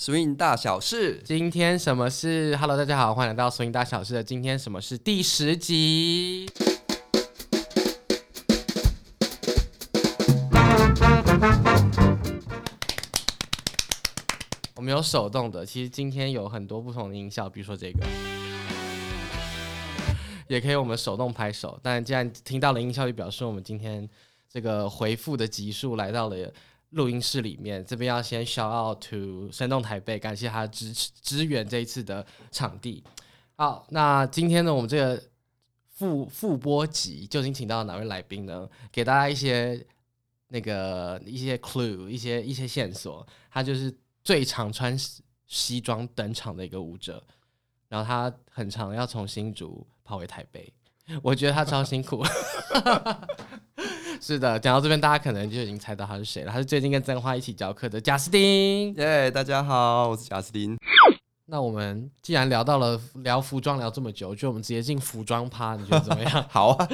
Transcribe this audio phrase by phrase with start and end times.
[0.00, 6.48] swing 大小事，今天什么事？Hello，大家好，欢迎来到《swing 大小事》的今天什么事第十集。
[14.76, 18.06] 我们有手动的，其实今天有很多不同的音效，比如说这个，
[20.46, 21.76] 也可以我们手动拍手。
[21.82, 24.08] 但既然听到了音效，就表示我们今天
[24.48, 26.36] 这个回复的集数来到了
[26.90, 27.84] 录音室里面。
[27.84, 33.02] 这边要先 shout out to 生动台北，感谢他支持支援这一次的场地。
[33.56, 35.22] 好，那今天呢，我们这个
[35.90, 38.68] 复复播集究竟请到哪位来宾呢？
[38.92, 39.84] 给大家一些
[40.48, 43.26] 那个一些 clue，一些一些线索。
[43.50, 47.22] 他就是最常穿西西装登场的一个舞者，
[47.88, 50.72] 然后他很常要从新竹跑回台北，
[51.22, 52.24] 我觉得他超辛苦。
[54.20, 56.50] 是的，讲到这边，大家可能就已经猜到他是谁了。
[56.50, 58.92] 他是最近跟曾花一起教课的贾斯汀。
[58.96, 60.76] 耶，大家好，我是贾斯汀。
[61.46, 66.44] 那我们既然聊到了聊服装聊这么久，就我们直接进服装趴，你觉得怎么样？
[66.50, 66.88] 好啊，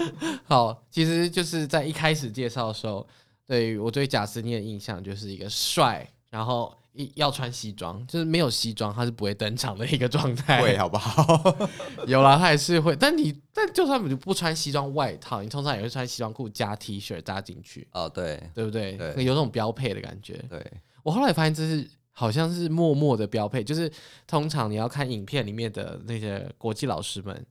[0.44, 3.06] 好，其实就是在一开始介绍的时候，
[3.46, 10.62] 对于我对贾斯汀的印象就是一个帅，然后一要穿西装，就是没有西装他是不会登场的一个状态。
[10.62, 11.24] 会 好不好？
[12.06, 18.92] 有啦，他还是会，但你但就算你不穿西装外套，你通常也会穿西装裤加 T 恤扎进去，哦，对对不对？
[18.96, 20.34] 对有种标配的感觉。
[20.48, 20.64] 对，
[21.02, 23.90] 我后来发现这是好像是默默的标配，就是
[24.26, 27.46] 通常你要看影片里面的那些国际老师们，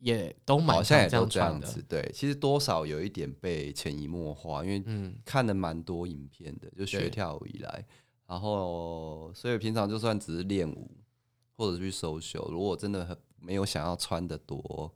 [0.00, 1.74] 也都蛮好像也常这样都这样。
[1.74, 1.84] 子。
[1.88, 7.84] 对，其实多少有一点被潜移默化，因为嗯，看了蛮多影片的，就学对跳舞以来，
[8.32, 10.90] 然后所以平常就算只是练舞
[11.54, 14.90] 或者去 social，如果真的很没有想要穿的多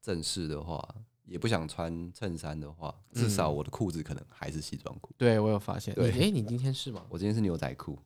[0.00, 0.84] 正式的话，
[1.24, 5.14] 也不想穿衬衫的话，至少嗯我的裤子可能还是西装裤。
[5.16, 5.94] 对我有发现。
[5.94, 7.06] 对你哎，你今天是吗？
[7.08, 7.96] 我今天是牛仔裤，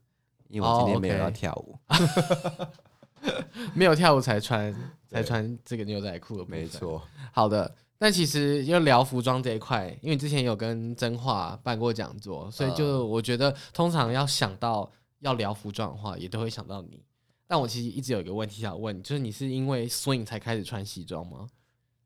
[0.51, 1.79] 因为哦我今天没有 OK 要跳舞。
[3.75, 4.71] 没有跳舞才穿
[5.09, 6.61] 才穿这个牛仔裤的部分。
[6.61, 6.67] 没。
[6.69, 14.91] 错，好的，但其实要聊服装这一块，因为之前有跟真话办过讲座，所以就嗯我觉得通常要想到
[15.21, 17.03] 要聊服装的话，也都会想到你。
[17.47, 21.49] 但我其实一直有一个问题想问，就是你是因为 swing 才开始穿西装吗？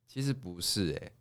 [0.07, 1.13] 其实不是诶、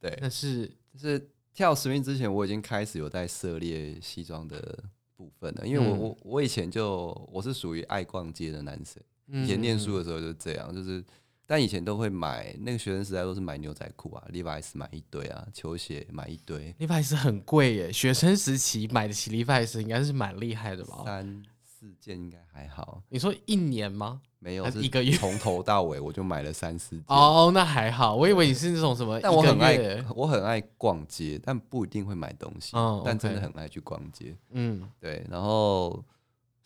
[0.00, 4.84] 对，那是就是跳 swing 之前，我已经开始有在涉猎西装的
[5.16, 11.04] 部分了，因为我、嗯我我以前就我是属于爱逛街的男生，嗯以前念书的时候就是这样，就是
[11.50, 21.02] 但以前都会买那个学生时代都是买牛仔裤啊，Levi's 买一堆啊，球鞋买一堆，Levi's 很贵耶，学生时期买得起 Levi's 应该是蛮厉害的吧？
[21.06, 24.20] 三四件应该还好，你说一年吗？
[24.40, 27.04] 没有是一个月从头到尾我就买了三四件。
[27.08, 32.76] 哦，那还好，我以为你是那种什么，但我很爱我很爱逛街，但不一定会买东西。
[32.76, 34.36] 嗯但真的很爱去逛街。
[34.50, 36.04] 嗯对，然后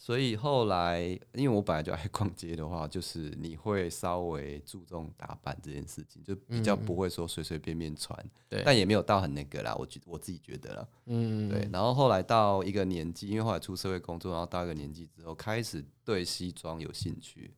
[0.03, 1.01] 所以后来，
[1.33, 8.19] 因为我本来就爱逛街的话，就是你会稍微注重打扮这件事情，就比较嗯不会说随随便便穿，
[8.49, 10.89] 对但也没有到很那个啦，我觉我自己觉得啦。
[11.07, 17.55] 嗯，对，然后后来到一个年纪，因为后来出社会工作，然后到一个年纪之后，开始对西装有兴趣。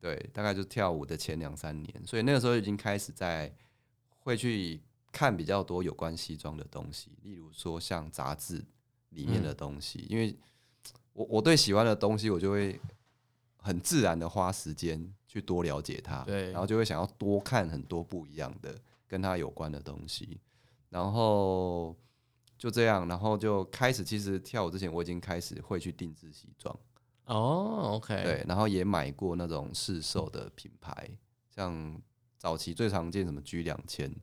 [0.00, 3.54] 对，大概就跳舞的前两三年，所以那个时候已经开始在
[4.20, 4.80] 会去
[5.12, 8.64] 看比较多有关西装的东西，例如说像杂志
[9.10, 10.34] 里面的嗯东西，因为
[11.16, 12.78] 我我对喜欢的东西，我就会
[13.56, 18.78] 很自然的花时间去多了解它，对然后就会想要多看很多不一样的
[19.08, 20.38] 跟它有关的东西，
[20.90, 21.96] 然后
[22.58, 26.78] 就这样，然后就开始，其实跳舞之前我已经开始会去定制西装，
[27.24, 31.08] 哦，OK，对，然后也买过那种市售的品牌，
[31.50, 31.98] 像
[32.36, 34.14] 早期最常见什么 G 两千，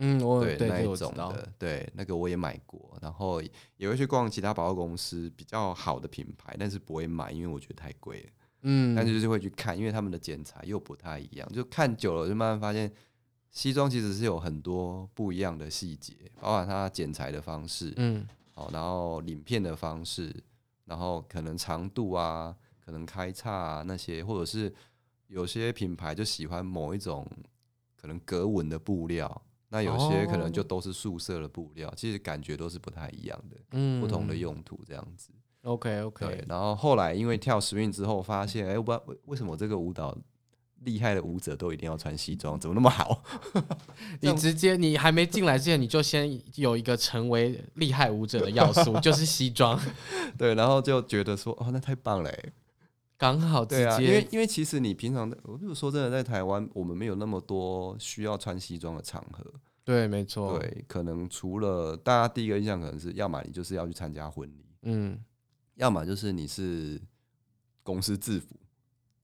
[0.00, 3.40] 嗯，我对对那一种的，对，那个我也买过，然后
[3.76, 8.30] 也会去逛其他百货公司比较好的品牌，但是不会买，因为我觉得太贵了。
[8.62, 12.92] 嗯，但是就是会去看，因为他们的剪裁又不太一样，就看久了就慢慢发现，
[13.50, 18.26] 西装其实是有很多不一样的细节，包括它剪裁的方式，嗯。
[18.52, 20.34] 好，然后领片的方式，
[20.84, 24.70] 然后可能长度啊，可能开叉啊那些，或者是
[25.28, 27.26] 有些品牌就喜欢某一种
[27.96, 35.30] 可能格纹的布料，那有些可能就哦都是素色的布料，其实感觉都是不太一样的，嗯，不同的用途这样子。
[35.62, 40.16] OK OK 然后后来因为跳 swing 之后，发现哎，我不知道为为什么这个舞蹈
[40.84, 43.22] 厉害的舞者都一定要穿西装，怎么那么好？
[44.22, 49.78] 你直接你还没进来之前，你就先有一个成为厉害舞者的要素， 就是西装，
[50.38, 52.52] 对，然后就觉得说，哦，那太棒了欸。
[53.20, 59.44] 刚好直对啊，因为因为其实你平常的，我就说真的，在台湾我们没有那么多需要穿西装的场合。
[59.84, 65.18] 对，没错，对，可能除了大家第一个印象可能是，要么你就是要去参加婚礼，嗯。
[65.76, 67.00] 要么就是你是
[67.82, 68.54] 公司制服，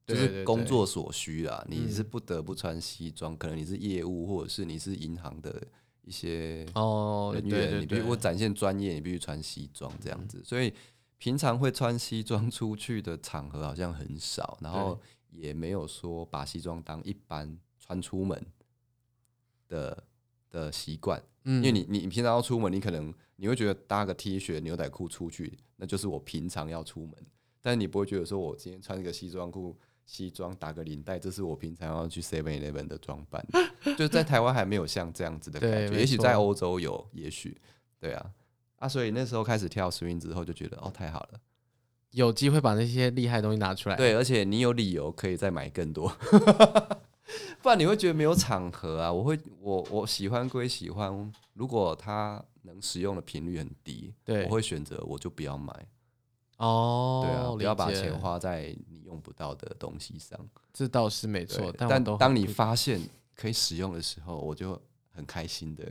[0.06, 5.62] 就是工作所需啦，你是嗯不得不穿西装，可能你是业务或者是你是银行的
[6.02, 10.72] 一些哦，对人员，你必须我展现专业，你必须穿西装这样子，所以
[11.18, 18.46] 平常会穿西装出去的场合好像很少，然后也没有说把西装当一般穿出门
[19.68, 20.04] 的
[20.50, 21.56] 的习惯，嗯。
[21.56, 27.14] 因为你你你平常要出门，你可能你会觉得搭个 T 恤牛仔裤出去，那就是我平常要出门，
[27.60, 29.76] 但是你不会觉得说我今天穿一个西装裤。
[30.08, 33.44] 西装打个领带，这是我平常要去 Seven Eleven 的装扮，
[33.98, 37.60] 就在台湾还没有像这样子的感觉，也许在欧洲有，也许。
[37.98, 38.30] 对啊，
[38.78, 41.40] 啊，所以那时候开始跳 swing 之后，就觉得哦，太好了，
[42.10, 43.96] 有机会把那些厉害的东西拿出来。
[43.96, 46.08] 对，而且你有理由可以再买更多，
[47.62, 49.12] 不然你会觉得没有场合啊。
[49.12, 55.72] 我会，我我喜欢归喜欢，如果它能使用的频率很低，对我会选择我就不要买，
[56.58, 60.38] 哦，对啊，不要把钱，花在你用不到的东西上。
[60.72, 61.72] 这倒是没错。
[61.78, 63.00] 但当你发现
[63.34, 64.80] 可以使用的时候，我就
[65.10, 65.84] 很开心的，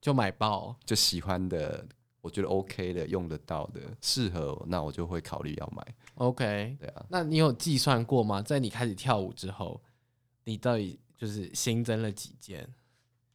[0.00, 1.84] 就买爆，就喜欢的，
[2.28, 5.82] 我觉得 OK 的，用得到的，适合我，那我就会考虑要买。
[6.16, 8.42] OK，对啊，那你有计算过吗？
[8.42, 9.80] 在你开始跳舞之后，
[10.44, 12.68] 你到底就是新增了几件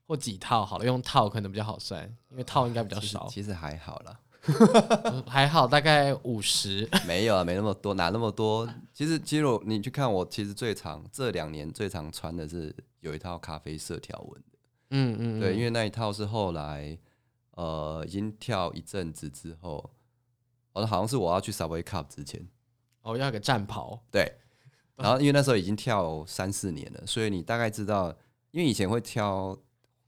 [0.05, 0.63] 或几套？
[0.63, 4.19] 好了，用套可能比较好算，因为套应该比较少，其实还好啦。
[5.05, 6.87] 呃还好，大概五十。
[7.07, 8.67] 没有啊，没那么多，哪那么多？
[8.93, 14.57] 其实，其实我你去看我，其实最常这两年最常穿的是有一套咖啡色条纹的，
[14.89, 16.97] 嗯嗯，对，嗯因为那一套是后来
[17.55, 19.89] 呃已经跳一阵子之后，
[20.73, 22.47] 哦，好像是我要去 Subway Cup 之前，
[23.01, 24.31] 哦要有个战袍，对，
[24.95, 28.15] 然后因为那时候已经跳三四年了，所以你大概知道，
[28.51, 29.57] 因为以前会挑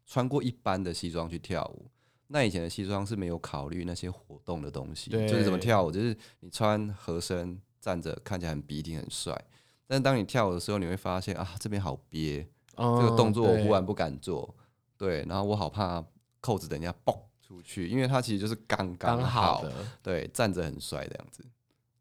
[0.06, 1.90] 穿过一般的西装去跳舞。
[2.28, 9.40] 那以前的西装是没有考虑那些活动的东西，就是怎么跳舞，就是你穿合身站着看起来很笔挺很帅，
[9.86, 12.42] 但是当你跳舞的时候，你会发现啊这边好憋，
[12.76, 14.56] 这这个动作我忽然然不敢做，
[14.98, 16.04] 对，然后我好怕
[16.42, 19.72] 扣子等一下爆出去，因为他其实就是刚刚好好的，
[20.02, 21.46] 对，站着很帅这样子，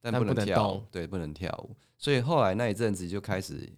[0.01, 1.77] 但但不能跳舞，对，不能跳舞。
[1.99, 3.71] 所以后来那一阵子就开始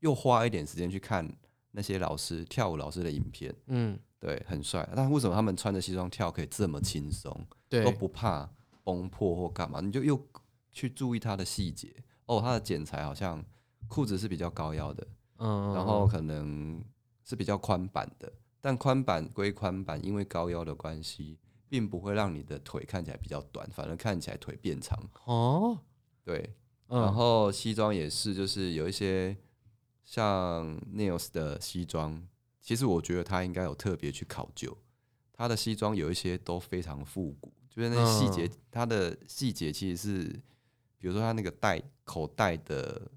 [0.00, 1.30] 又花一点时间去看
[1.70, 4.88] 那些老师跳舞老师的影片，嗯，对，很帅。
[4.96, 7.84] 但为什么他们穿着西装跳可以这么轻松，对。
[7.84, 8.48] 都，不怕
[8.82, 9.80] 崩破或干嘛？
[9.80, 10.20] 你就又
[10.72, 11.94] 去注意他的细节。
[12.26, 13.44] 哦，他的剪裁好像
[13.86, 15.06] 裤子是比较高腰的，
[15.38, 16.82] 嗯，然后可能
[17.24, 18.32] 是比较宽版的，
[18.66, 25.08] 但宽版归宽版，因为高腰的关系，并不会让你的腿看起来比较短，反而看起来腿变长。
[25.24, 25.78] 哦，
[26.24, 26.56] 对，
[26.88, 27.00] 嗯。
[27.00, 29.36] 然后西装也是，就是有一些
[30.04, 32.26] 像 Nails 的西装，
[32.60, 34.76] 其实我觉得他应该有特别去考究，
[35.32, 40.24] 他的西装有一些都非常复古，就是那些细节，它的细节其实是，
[40.98, 43.08] 比如说他那个带口袋的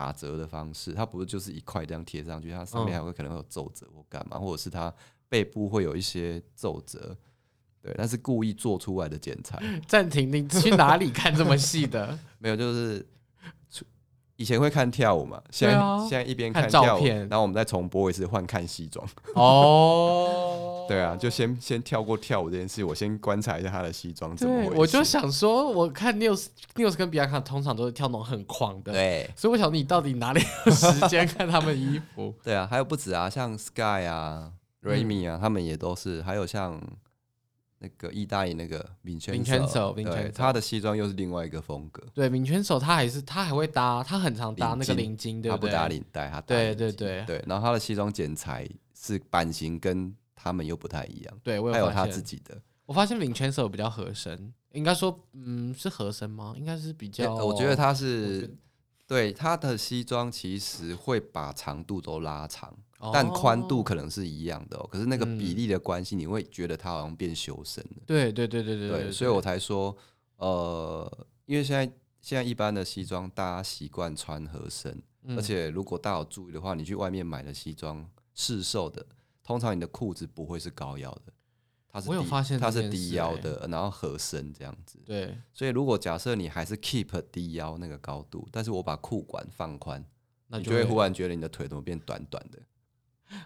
[0.00, 4.92] 打折的方式，它不是就是一块这样贴上去，它上面嗯还会可能会有皱褶或干嘛，或者是它
[5.28, 7.14] 背部会有一些皱褶。
[7.82, 12.18] 对，那是故意做出来的剪裁， 暂停，你去哪里看这么细的？
[12.38, 13.06] 没有，就是
[13.70, 13.84] 出
[14.40, 19.06] 以前会看跳舞嘛，现在、对啊现在一边看看跳舞，照片然后我们再重播一次换看西装。
[19.34, 24.78] 哦， 对啊，就先先跳过跳舞这件事，我先观察一下他的西装怎么回对，事。
[24.78, 32.32] 我就想说，我看 news news 跟比亚卡通常都是跳那种很狂的，对所以我想你到底哪里有时间看他们衣服？
[32.42, 34.50] 对啊，还有不止啊，像 Sky 啊、
[34.82, 36.80] 嗯啊，他们也都是，还有像
[37.82, 45.88] 那个意大利那个 Vincenzo，对他的西装又是另外一个风格，对，敏拳手他还是他还会搭，他很常搭那个领领巾，对他不搭？
[45.88, 47.24] 领带，他打对对对。
[47.26, 52.12] 对，然后他的西装剪裁是版型跟他们又不太一样，对我还有他有发现。
[52.12, 52.60] 自己的。
[52.84, 56.54] 我发现敏拳手比较合身，应该说，嗯，是合身吗？
[56.56, 58.54] 应该是比较，我觉得他是
[59.06, 62.76] 对他的西装其实会把长度都拉长，哦
[63.12, 64.86] 但宽度可能是一样的、哦。
[64.92, 68.02] 可是那个比嗯例的关系，你会觉得它好像变修身了。
[68.06, 69.96] 对对对对对对，所以我才说，
[70.36, 71.90] 呃，因为现在
[72.20, 79.06] 现在一般的西装大家习惯穿合身，嗯而且如果大家有注意的话，你去外面买的西装市售的，
[79.42, 81.32] 通常你的裤子不会是高腰的，
[81.88, 84.98] 它是低我有发现它是低腰的，然后合身这样子。
[85.06, 90.04] 对所以如果假设你还是 keep 低腰那个高度，但是我把裤管放宽，
[90.48, 92.58] 那你就会忽然觉得你的腿怎么变短短的。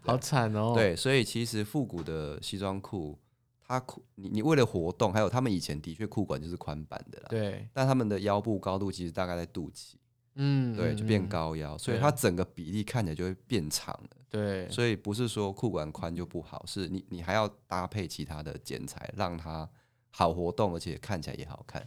[0.04, 0.72] 好惨哦。
[0.74, 3.18] 对，所以其实复古的西装裤，
[3.62, 9.94] 它裤你你为了活动，还有他们以前的确裤管就是宽版的啦，对，但他们的腰部高度其实大概在肚脐，
[10.34, 14.10] 嗯，对，嗯就变嗯高腰，所以它整个比例看起来就会变长了。
[14.28, 19.68] 对，所以不是说裤管宽就不好，是你你还要搭配其他的剪裁，让它
[20.10, 21.86] 好活动，而且看起来也好看。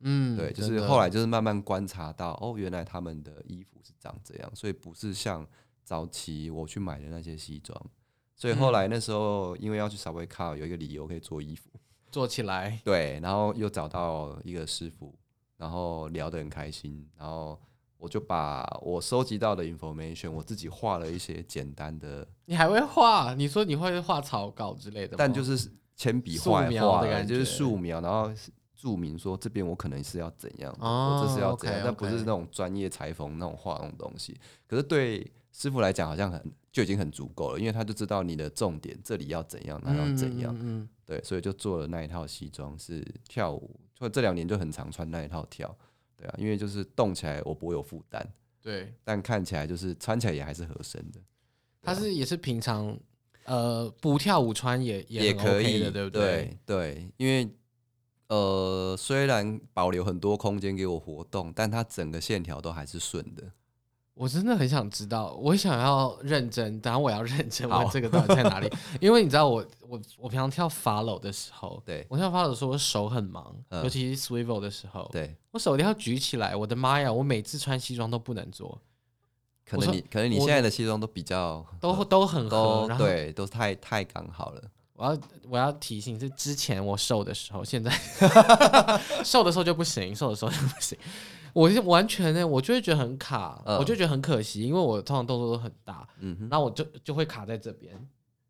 [0.00, 5.46] 嗯，对，就是后来就是慢慢观察到，哦，原来他们的衣服是长这样，所以不是像
[5.86, 7.80] 早期我去买的那些西装。
[8.34, 11.70] 所以后来那时候，因为要去 Subway Car，有一个理由可以做衣服，
[12.10, 15.14] 做起来，对，然后又找到一个师傅，
[15.56, 17.58] 然后聊得很开心，然后
[17.98, 23.32] 我就把我收集到的 information，我自己画了一些简单的，你还会画？
[23.34, 25.16] 你说你会画草稿之类的吗？
[25.16, 28.30] 但就是铅笔素画一画的，描的感就是素描，然后
[28.74, 34.38] 注明说这边我可能是要怎样，哦我这是要怎样但不是那种专业裁缝那种画那种东西。
[34.66, 35.26] 可是对
[35.56, 40.54] 师傅来讲，好像很就已经很足够了，因为他就知道你的重点，这里要怎样，那要怎样。
[40.54, 45.74] 嗯嗯嗯对，所以就做了那一套西装，是跳舞，就这两年就很常穿那一套跳。
[46.14, 48.26] 对啊，因为就是动起来我不会有负担，
[48.60, 51.18] 对，但看起来就是穿起来也还是合身的。
[51.80, 52.94] 他是也是平常
[53.44, 56.58] 呃不跳舞穿也也可以的，对不对？
[56.66, 57.48] 对，因为
[58.28, 63.44] 呃，虽然保留很多空间给我活动，但它整个线条都还是顺的。
[64.16, 78.80] 我真的很想知道，我想要认真，当然我要认真问好这个到底在哪里， 因为你知道我我我平常跳 follow 的时候，对我跳 follow 的时候我手很忙，嗯尤其是 swivel 的时候，对，我手一定要举起来，我的妈呀，我每次穿西装都不能做，
[79.68, 84.62] 可能你可能你我现在的西装都比较 都都很合，对，都太太刚好了。
[84.94, 85.18] 我要
[85.50, 87.90] 我要提醒是之前我瘦的时候，现在
[89.22, 90.96] 瘦的时候就不行，瘦的时候就不行。
[91.56, 97.94] 我是完全呢，我就会觉得很卡，嗯我就觉得很可惜，因为我通常动作都很大，嗯哼，那我就就会卡在这边，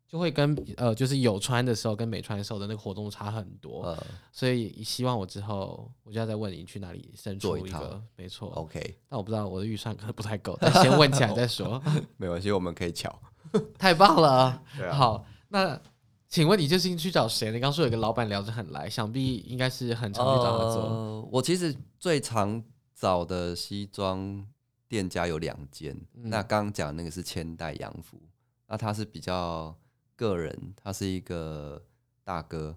[0.05, 3.97] 就会跟呃就是有穿的时候跟没穿的时候的那个活动差很多，呃
[4.33, 8.49] 所以希望我之后我就要再问你去哪里生出做一个，没错。
[8.55, 11.81] ，OK，但我不知道我的预算可能不太够，但 先问起来再说。
[12.17, 13.17] 没关系，我们可以巧。
[13.79, 14.61] 太棒了！
[14.77, 15.79] 对啊好，那
[16.27, 17.51] 请问你最近去找谁？
[17.53, 20.81] 你刚说有个老板聊得很来，想必应该是很常去找他做。
[20.83, 22.61] 呃我其实最常
[22.99, 24.43] 找的西装
[24.87, 26.31] 店家有两间，嗯。
[26.31, 28.19] 那刚刚讲那个是千代洋服，
[28.65, 29.77] 那他是比较
[30.15, 31.79] 个人，他是一个
[32.23, 32.75] 大哥，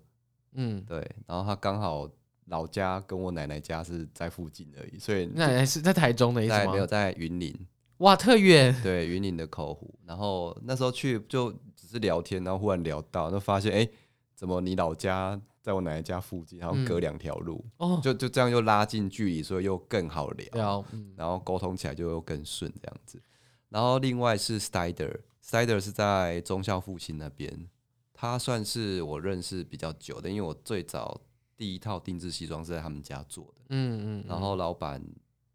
[0.53, 2.07] 嗯，对，然后他刚好
[2.45, 6.65] 老家跟我奶奶家是在附近而已，所以奶奶是在台中的意思吗？
[6.67, 7.55] 在没有在云林，
[7.99, 8.77] 哇，特远。
[8.83, 13.93] 对云林的口湖，然后那时候去就只是聊天，然后忽然聊到，就发现哎、诶
[14.35, 23.23] 怎么你老家在我奶奶家附近，然后隔两条路，哦，就就这样又拉近距离，所以又更好聊，聊，嗯，然后沟通起来就又更顺这样子。
[23.69, 27.69] 然后另外是 Stider，Stider 是在中校复兴那边，
[28.13, 31.21] 他算是我认识比较久的，因为我最早
[31.57, 33.63] 第一套定制西装是在他们家做的。
[33.69, 35.05] 嗯嗯，然后老板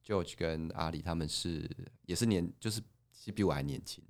[0.05, 1.69] George 跟阿里他们是
[2.05, 2.79] 也是年，就是
[3.12, 4.03] 其实比我还年轻，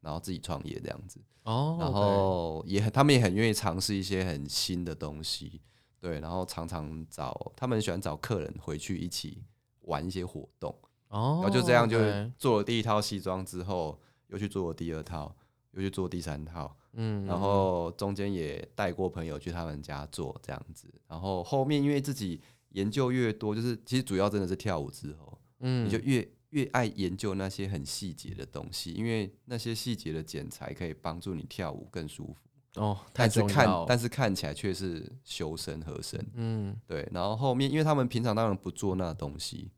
[0.00, 5.60] 然后自己创业这样子，哦，然后也很他们也很愿意尝试一些很新的东西，
[6.00, 9.42] 对，然后常常找他们喜欢找客人回去一起
[9.82, 10.74] 玩一些活动，
[11.08, 11.98] 哦，然后就这样就
[12.38, 15.34] 做了第一套西装之后，又去做了第二套，
[15.72, 22.40] 又去做第三套，嗯，然后中间也带过朋友去他们家做这样子，然后后面因为自己
[22.70, 39.70] 研究越多，就是其实主要真的是跳舞之后，嗯，你就越越爱研究那些很细节的东西，因为那些细节的剪裁可以帮助你跳舞更舒服，哦，太但是看，但是看起来却是修身合身，嗯，对，然后后面因为他们平常当然不做那东西，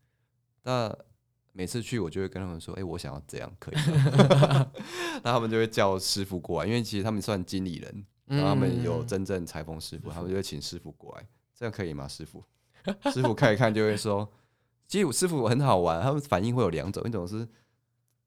[0.63, 0.95] 那
[1.51, 4.71] 每次去我就会跟他们说，哎、我想要这样，可以吗？
[5.23, 12.07] 那他们就会叫师傅过来，因为其实他们算经理人，然后他们有嗯真正裁缝师傅，他们就会请师傅过来，这样可以吗？
[12.07, 12.43] 师傅，
[13.11, 14.27] 师傅看一看就会说，
[14.87, 17.47] 其实我师傅很好玩，他们反应会有两种，一种是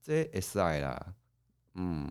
[0.03, 1.15] 这 S I 啦，
[1.75, 2.11] 嗯，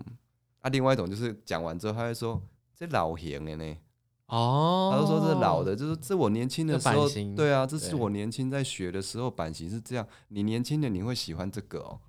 [0.62, 2.42] 啊，另外一种就是讲完之后他会说
[2.74, 3.78] 这老型的呢。
[4.28, 10.08] 哦，他就说这是老的，就是这我年轻的时候这版，型对啊，这是我年轻在学的时候版型是这样。
[10.30, 12.00] 你年轻的你会喜欢这个哦，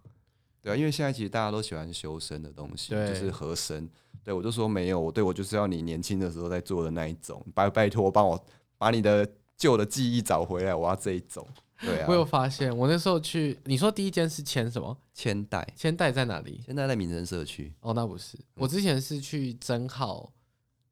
[0.63, 3.87] 对啊，因为现在其实大家都喜欢修身的东西，就是合身。
[4.25, 8.43] 对我就说没有，我对我就是要你年轻的时候在做的那一种，拜拜托帮我
[8.79, 11.47] 把你的旧的记忆找回来，我要这一种。
[11.81, 14.97] 对啊，我有发现，我那时候去，你说第一间是千什么？
[15.13, 16.61] 千代，千代在哪里？
[16.65, 20.33] 千代在民生社区，哦，那不嗯是，我之前是去真好，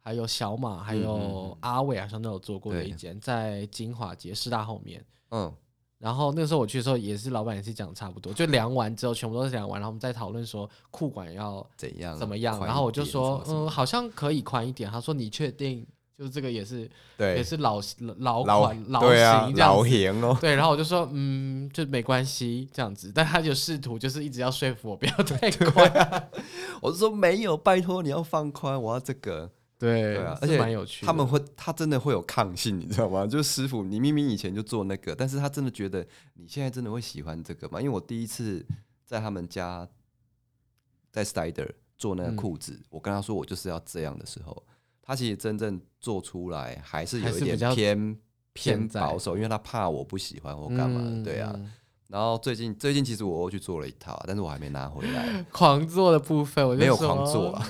[0.01, 5.03] 还有小马，还有嗯阿伟，好像都有做过的一间，在金华街师大后面。
[5.31, 5.53] 嗯，
[5.99, 14.91] 然后那时候我去的时候，也是老板也是讲差不多，就量完之后全部都是量完，然后我们再讨论说裤管要怎样怎么样，然后我就说，嗯，好像可以宽一点。
[14.91, 15.87] 他说你确定？
[16.17, 17.81] 就是这个也是对也是老
[18.19, 19.89] 老老款老对啊老型这样子。
[19.89, 26.31] 型哦，对，然后我就说，嗯，就没关系这样子，但他就试图就是一直要说服我不要 太宽。
[26.81, 29.51] 我就说没有，拜托你要放宽，我要这个。
[29.77, 31.05] 对对啊，而且蛮有趣。
[31.05, 33.27] 他们会，他真的会有抗性，你知道吗？
[33.27, 37.81] 就是师傅，你明明以前就做那个，但是他真的觉得你现在真的会喜欢这个吗？
[37.81, 38.65] 因为我第一次
[39.05, 39.87] 在他们家，
[41.11, 41.69] 在 Stider
[41.99, 44.65] 做那个嗯裤子，我跟他说我就是要这样的时候，
[45.05, 48.19] 他其实真正做出来还是有一点偏
[48.55, 51.53] 偏保守，因为他怕我不喜欢或干嘛对啊。
[51.55, 51.71] 嗯
[52.07, 55.43] 然后最近最近其实我又去做了一套，但是我还没拿回来。
[55.51, 57.67] 狂做的部分，我就没有狂做啊。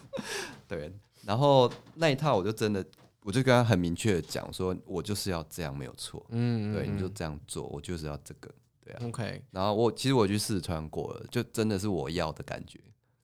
[0.68, 0.92] 对，
[1.24, 2.84] 然后那一套我就真的，
[3.22, 6.22] 我就跟他很明确的讲说，我就是要这样，没有错。
[6.30, 8.50] 嗯，对，嗯你就这样做，我就是要这个。
[8.84, 12.78] 对啊，OK，然后我其实我去试穿过了，就真的是我要的感觉。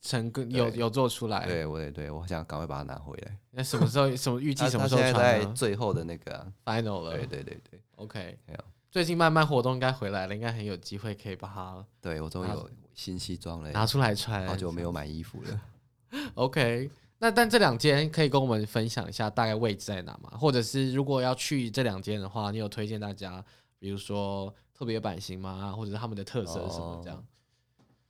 [0.05, 1.47] 成功有有做出来。
[1.47, 3.37] 对，我也对我想赶快把它拿回来。
[3.51, 6.47] 那 什么时候什么预计什么时候穿最后的那个啊？
[6.65, 7.17] Final 了。
[7.17, 14.47] 对对对对 OK，对啊最近慢慢活动应该回来了，应该很有机会可以把它对，我终于有新西装了，拿出来穿。
[14.47, 15.61] 好久没有买衣服了。
[16.35, 20.37] OK，那但这两间可以跟我们分享一下大概位置在哪吗？
[20.39, 23.43] 或者是如果要去这两间的话，你有推荐大家，
[23.79, 25.73] 比如说特别版型吗？
[25.77, 27.25] 或者是他们的特色是什么这样？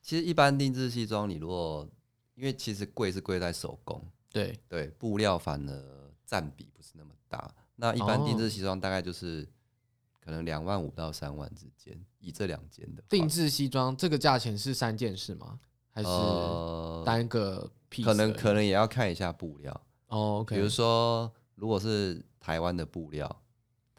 [0.05, 1.89] 其实一般定制西装，你如果
[2.35, 7.51] 因为其实贵是贵在手工，对，对，布料反而占比不是那么大。
[7.77, 9.49] 那一般定哦制西装大概就是
[10.21, 15.59] 可能两万五到三万之间，以这两件的定制西装这个价钱是三件式吗？
[15.91, 17.71] 还是呃，单个？
[18.05, 23.43] 可能可能也要看一下布料，哦比如说如果是台湾的布料，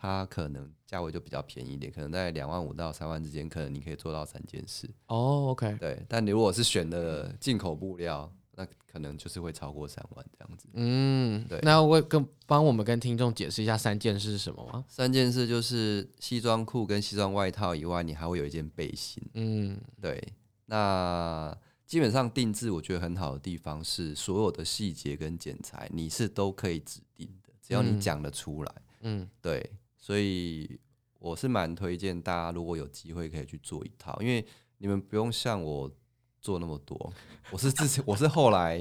[0.05, 4.89] 它可能价位就比较便宜一点，可能在两万五到三万之间，可能你可以做到三件事。
[5.07, 10.69] 哦，OK，对，但你如果是选的进口布料，那可能就是会超过三万这样子。
[10.73, 14.85] 嗯，对那我跟帮我们跟听众解释一下三件事是什么吗？
[14.87, 19.21] 三件事就是西装裤跟西装外套以外，你还会有一件背心。
[19.33, 20.21] 嗯，对，
[20.67, 28.71] 那基本上定制我觉得很好的地方是，所有的细节跟剪裁你是都可以指定的，只要你嗯讲得出来。
[29.07, 29.69] 嗯，对，
[30.05, 30.79] 所以
[31.17, 34.45] 我是蛮推荐大家，如果有机会可以去做一套，因为
[34.77, 35.91] 你们不用像我
[36.39, 37.11] 做那么多，
[37.49, 38.77] 我是自己， 我是后来，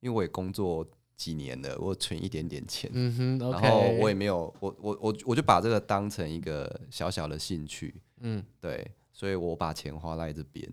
[0.00, 10.70] 因为我也工作几年了，我存一点点钱，嗯哼然后我也没有，我我我我就把这个当成一个小小的兴趣，嗯对，所以我把钱花在这边。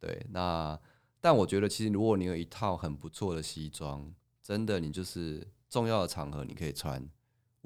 [0.00, 0.76] 对，那
[1.20, 7.08] 但我觉得其实如果你有一套很不错的西装，真的你就是重要的场合你可以穿，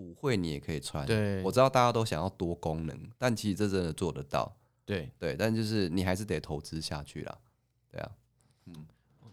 [0.03, 1.07] 舞会你也可以穿。
[1.07, 4.55] 对我知道大家都想要多功能，但其实这真的做得到。
[4.85, 7.39] 对，对，但就是你还是得投资下去啦。
[7.91, 8.11] 对啊，
[8.67, 8.75] 嗯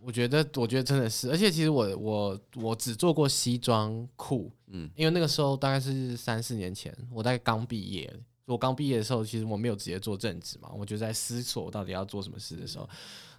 [0.01, 8.13] 我觉得，我觉得真的是，而且其实我我我只做过西装裤，嗯因为那个时候大概是三四年前，我大概刚毕业。
[8.45, 12.89] 我刚毕业的时候，其实我没有直接做正职嘛，我就在思索我到底要做什么事的时候。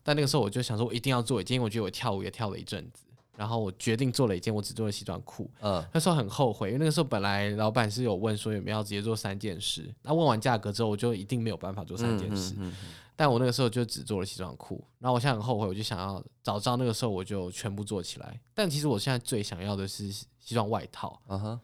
[0.05, 5.51] 但那个时候我就想说，我一定要做因为我觉得我跳舞也跳了一阵子，然后我决定做了一件，我只做了西装裤。
[5.61, 12.55] 嗯那时候很后悔，因为那个时候本来老板是有问说有没有要直接做三件事，那问完价格之后，我就一定没有办法做三件事。
[12.59, 12.75] 嗯嗯
[13.17, 18.41] 但我那个时候就只做了西装裤，然后我现在很后悔，我就想要早知道那个时候我就全部做起来。
[18.55, 21.61] 但其实我现在最想要的是西装外套嗯哼，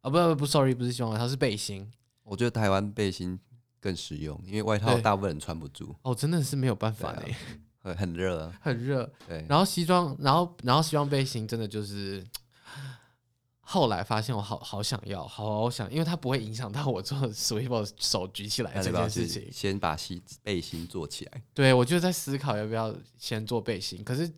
[0.00, 1.88] 啊，不不不，sorry，不是西装外套，是背心。
[2.24, 3.38] 我觉得台湾背心
[3.78, 7.36] 更实用，因为外套大部分人穿不住，哦，真的是没有办法对呢，
[7.86, 8.52] 很很热啊。
[8.60, 9.08] 很热。
[9.28, 12.24] 对，然后西装，然后然后西装背心真的就是，
[13.60, 19.48] 后来发现我好好想要，好想，因为它不会影响到我做 swivel 手举起来这件事情。
[19.52, 21.42] 先把西背心做起来。
[21.54, 24.30] 对，我就在思考要不要先做背心，可是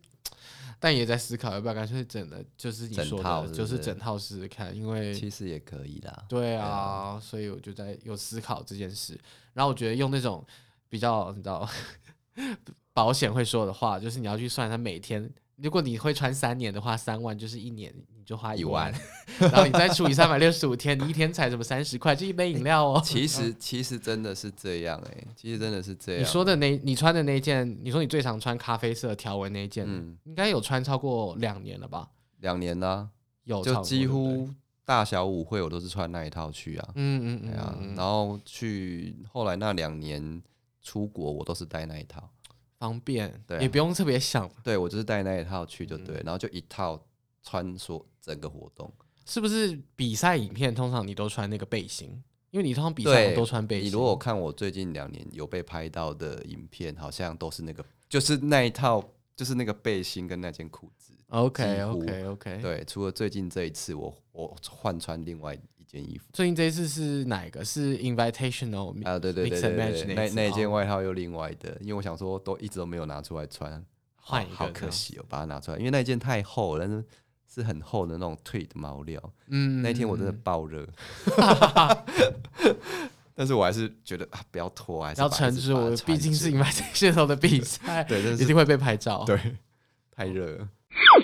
[0.79, 6.25] 但也在思考要不要干脆整的，就是你说的，就是是整套试试看，因为其实也可以啦。
[6.29, 9.19] 对啊，所以我就在有思考这件事。
[9.53, 10.45] 然后我觉得用那种
[10.87, 11.67] 比较你知道
[12.99, 19.01] 保险会说的话，就是你要去算它每天，如果你会穿三年的话，三万就是一年你就花一一万万，
[19.51, 23.01] 然后你再除以三百六十五天，你一天才什么三十块，就一杯饮料哦。
[23.01, 26.21] 其实其实真的是这样哎、其实真的是这样。
[26.21, 32.09] 你说的那，你穿的那件，你说你最常穿咖啡色条纹那一件，嗯应该有穿超过两年了吧？
[32.41, 33.07] 两年啦、
[33.45, 34.49] 有，就几乎
[34.83, 36.89] 大小舞会我都是穿那一套去啊。
[36.95, 40.41] 嗯嗯嗯啊，嗯嗯，然后去后来那两年
[40.81, 42.29] 出国，我都是带那一套。
[42.79, 46.99] 方便，对啊也不用特别想，对我就是带那一套去就嗯对，然后就一套
[47.43, 48.91] 穿梭整个活动。
[49.25, 49.79] 是不是？
[49.95, 52.09] 比赛影片通常你都穿那个背心，
[52.49, 53.87] 因为你通常比赛都穿背心。
[53.87, 59.03] 你如果看我最近两年有被拍到的影片，好像都是那个，就是那一套，
[59.35, 61.13] 就是那个背心跟那件裤子。
[61.27, 66.25] OK OK OK 对，除了最近这一次我我换穿另外一件衣服。
[66.31, 67.65] 最近这一次是哪一个？
[67.65, 73.83] 是 Invitational 啊，对对对对对，那那那一件哦外套又另外的，因为我想说都一直都没有拿出来穿，
[74.15, 77.03] 换一个可惜哦，把它拿出来，因为那一件太厚了，但是
[77.53, 79.21] 是很厚的那种退的毛料。
[79.47, 80.87] 嗯，那天我真的爆热，
[83.33, 89.23] 但是我还是觉得啊，不要脱，还是要把撑住，毕竟是住赢在线头的比赛，对，一定会被拍照。
[89.25, 89.39] 对，
[90.11, 90.69] 太热了。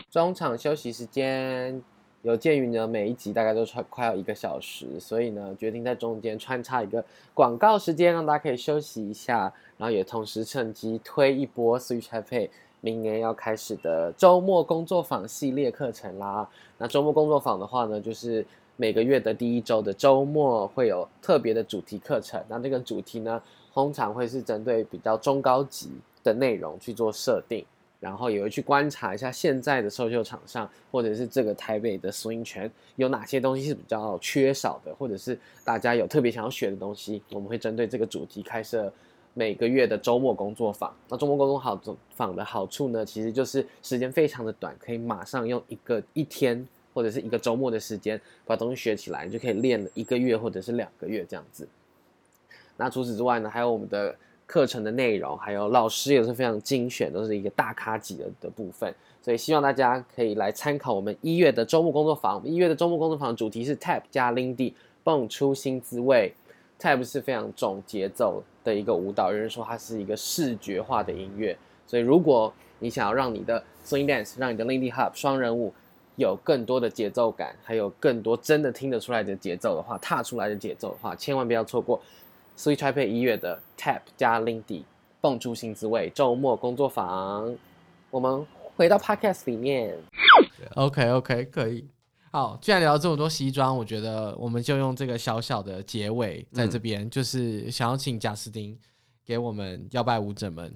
[0.10, 1.84] 中场休息时间，
[2.26, 12.50] 有鉴于呢每一集大概都穿快要一个小时，所以呢决定在中间穿插一个广告时间，让大家可以休息一下，然后也同时趁机推一波 Switch Happy
[12.82, 16.50] 明年要开始的周末工作坊系列课程啦。
[16.80, 18.44] 那周末工作坊的话呢，就是
[18.76, 23.40] 每个月的第一周的周末会有特别的主题课程，那这个主题呢，
[23.72, 25.92] 通常会是针对比较中高级
[26.24, 27.64] 的内容去做设定。
[28.00, 38.92] 然后也会去观察一下现在的售秀场上，或者是这个台北的 swing 圈有哪些东西是比较缺少的，或者是大家有特别想要学的东西，我们会针对这个主题开设
[39.34, 40.96] 每个月的周末工作坊。
[41.10, 41.82] 那周末工作好
[42.16, 51.68] 坊的好处呢，其实就是时间非常的短，可以马上用一个一天或者是一个周末的时间把东西学起来，你就可以练一个月或者是两个月这样子。
[52.78, 62.42] 那除此之外呢，还有我们的课程的内容，还有老师也是非常精选，都是一个大咖级的的部分，所以希望大家可以来参考我们一月的周末工作坊。
[62.46, 66.34] 一月的周末工作坊主题是 Tap 加 Lindy 蹦出新滋味。
[66.78, 75.74] Tap 是非常重节奏的一个舞蹈，有人说它是一个视觉化的音乐，所以如果你想要让你的 Swing Dance，让你的 Lindy Hop 双人舞
[76.18, 82.00] 有更多的节奏感，还有更多真的听得出来的节奏的话，踏出来的节奏的话，千万不要错过。
[82.58, 84.84] Switch iPad 一月的 Tap 加 Lindy
[85.20, 87.54] 蹦出新滋味周末工作坊，
[88.10, 89.98] 我们回到 Podcast 里面。
[90.76, 91.88] OK OK，可以。
[92.32, 98.78] 好，既然聊了这么多西装，我觉得我们就用这个小小的结尾在这边，就是想要请贾斯汀
[99.26, 100.74] 给我们摇摆舞者们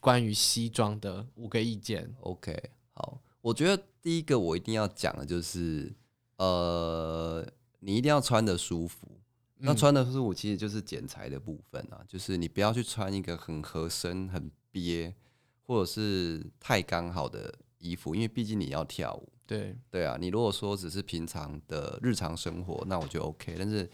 [0.00, 2.12] 关于西装的五个意见。
[2.20, 2.56] OK，
[2.92, 5.92] 好，我觉得第一个我一定要讲的就是，
[6.38, 7.46] 呃，
[7.80, 9.06] 你一定要穿的舒服。
[9.60, 15.14] 那嗯穿的舒服其实就是剪裁的部分啊，就是你不要去穿一个很合身、很憋，
[15.62, 19.28] 或者是太刚好的衣服，因为毕竟你要跳舞。
[19.46, 23.56] 对，对啊，你如果说只是平常的日常生活，那我就 OK。
[23.58, 23.88] 但是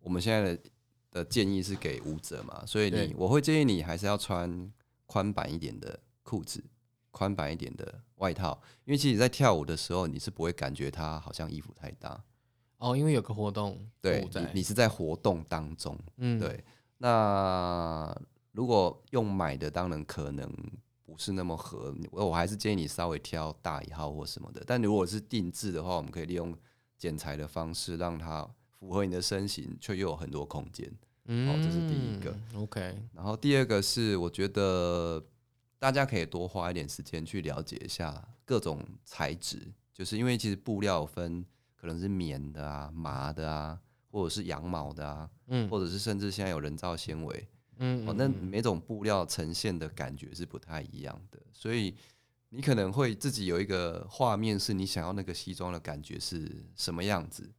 [0.00, 0.62] 我们现在的
[1.10, 4.72] 的建议是给舞者嘛，所以你我会建议你还是要穿
[5.04, 6.64] 宽版一点的裤子，
[7.10, 12.24] 宽版一点的外套，因为其实在跳舞的时候，你是不会感觉它好像衣服太大。
[12.78, 16.62] 哦，因为有个活动对你，你是在活动当中，嗯，对。
[16.98, 18.14] 那
[18.52, 20.50] 如果用买的，当然可能
[21.04, 24.62] 不是那么合，我我还是建议你稍微挑大一号或什么的。
[24.66, 26.56] 但如果是定制的话，我们可以利用
[26.96, 30.90] 剪裁的方式，让它符合你的身形，却又有很多空间。
[31.26, 32.34] 嗯，哦这是第一个。
[32.54, 35.22] OK，然后第二个是，我觉得
[35.78, 39.60] 大家可以多花一点时间去了解一下各种材质，
[39.92, 41.44] 就是因为其实布料分
[41.76, 43.78] 可能是棉的啊、麻的啊，
[44.10, 47.48] 或者是羊毛的啊，嗯或者是甚至现在有人造纤维。
[47.78, 51.94] 嗯，哦，那嗯每种布料呈现的感觉是不太一样的，所以
[52.48, 57.52] 你可能会自己有一个画面，是你想要那个西装的感觉是什么样子。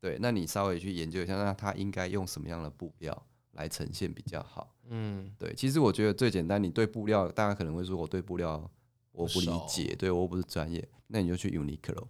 [0.00, 4.74] 对，那你稍微去研究一下，那它应该用什么样的布料来呈现比较好。
[4.88, 8.68] 嗯对，其实我觉得最简单，你对布料，大家可能会说我对布料
[9.12, 12.08] 我不理解，对我又不是专业，那你就去 Uniqlo，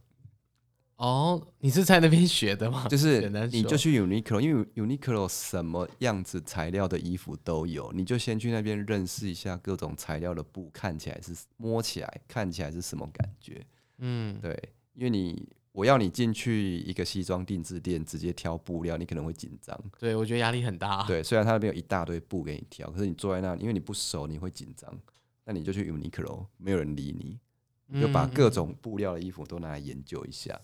[1.03, 2.87] 哦，你是在那边学的吗？
[2.89, 13.67] 就是你就去 Uniqlo，因为 Uniqlo 什么样子材料的衣服都有，你就先去那边认识一下各种材料的布，看起来是摸起来看起来是什么感觉。
[13.99, 14.57] 嗯，对，
[14.95, 19.77] 因为你我要你进去一个西装定制店直接挑布料，你可能会紧张。
[19.99, 21.03] 对，我觉得压力很大。
[21.09, 24.89] 对，虽然他那边有一大堆布给你挑，可是你坐在那里，因为你不熟，你会紧张。
[25.45, 27.41] 那你就去 Uniqlo，没有人理你，
[27.89, 30.61] 你就把嗯各种布料的衣服都拿来研究一下，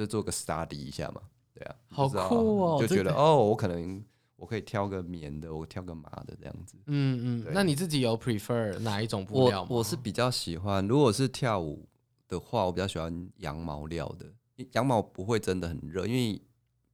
[0.00, 1.20] 就做个 study 一下嘛。
[1.52, 4.02] 对啊，好酷哦就觉得哦，我可能
[4.36, 6.78] 我可以挑个棉的，我挑个麻的这样子。
[6.86, 9.68] 嗯嗯，那你自己有 prefer 哪一种布料吗？
[9.70, 11.86] 我我是比较喜欢，如果是跳舞
[12.28, 14.26] 的话，我比较喜欢羊毛料的，
[14.72, 16.40] 羊毛不会真的很热，因为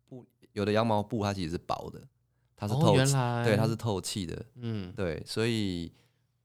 [0.09, 2.03] 布有的羊毛布它其实是薄的，
[2.57, 5.93] 它是哦透气，原来对，它是透气的，嗯对，所以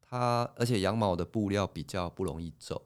[0.01, 2.79] 它而且羊毛的布料比较不容易皱，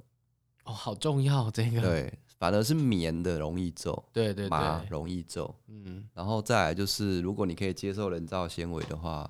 [0.64, 1.82] 哦，好重要这个。
[1.82, 9.30] 对，反而是棉的容易皱，对对麻对，容易皱，嗯然后再来就是，如果你可以接受人造纤维的话，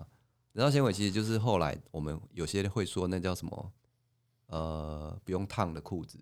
[0.54, 3.72] 人造纤维其实就是后来我们有些会说那叫什么，
[4.48, 6.18] 呃，不用烫的裤子。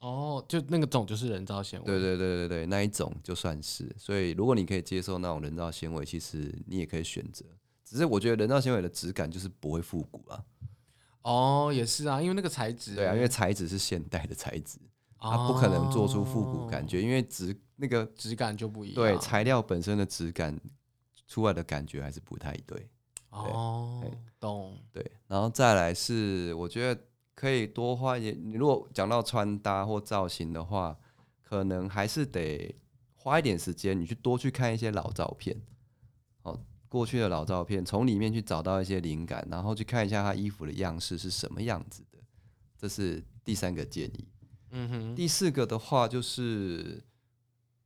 [0.00, 1.86] 哦，就那个种就是人造纤维。
[1.86, 3.90] 对对对对对，那一种就算是。
[3.98, 7.44] 所以如果你可以接受那种人造纤维，其实你也可以选择。
[7.82, 10.44] 只是我觉得人造纤维的质感就是不会复古啊。
[11.22, 12.94] 哦，也是啊，因为那个材质。
[12.94, 14.78] 对啊，因为材质是现代的材质，
[15.30, 18.94] 它不可能做出复古感觉，因为质那个质感就不一样。
[18.94, 20.58] 对材料本身的质感
[21.26, 22.88] 出来的感觉还是不太对。
[23.30, 24.10] 哦对，
[24.40, 24.78] 懂。
[24.92, 27.00] 对，然后再来是我觉得
[27.34, 28.38] 可以多花一点。
[28.42, 30.96] 你如果讲到穿搭或造型的话，
[31.42, 32.74] 可能还是得
[33.14, 35.60] 花一点时间，你去多去看一些老照片，
[36.42, 36.58] 哦，
[36.88, 42.18] 过去的老照片，从里面去找到一些灵感，然后去看一下他衣服的样式是什么样子的。
[42.78, 44.26] 这是第三个建议。
[44.78, 47.02] 嗯哼，第四个的话就是，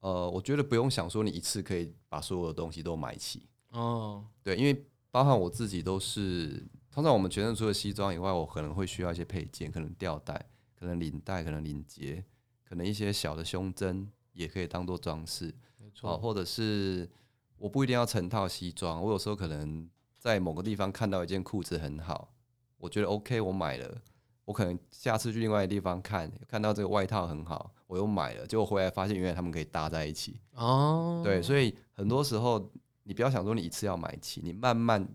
[0.01, 10.35] 呃，我觉得不用想说你一次可以把所有的东西都买齐，哦，对，因为包含我自己都是，通常我们全身除了西装以外，我可能会需要一些配件，可能吊带，
[10.75, 12.25] 可能领带，可能领结，
[12.65, 16.19] 可能一些小的胸针也可以当做装饰，哦，没错。
[16.19, 17.09] 或者是
[17.57, 22.35] 我不一定要成套西装，我有时候可能在某个地方看到一件裤子很好，
[22.79, 24.03] 我觉得 OK，我买了。
[24.51, 30.41] 我可能下次去另外的地方看，看到这个外套很好，我又买了，结果回来发现原来他们可以搭在一起。
[30.55, 32.69] 哦，对，所以很多时候
[33.05, 35.09] 你不要想说你一次要买齐，你慢慢